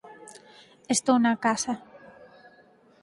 [0.93, 1.73] Estou na casa.